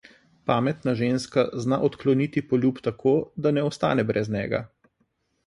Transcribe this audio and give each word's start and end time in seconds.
Pametna 0.51 0.95
ženska 1.01 1.43
zna 1.65 1.79
odkloniti 1.89 2.43
poljub 2.53 2.81
tako, 2.89 3.15
da 3.45 3.53
ne 3.59 3.67
ostane 3.69 4.09
brez 4.13 4.33
njega. 4.39 4.65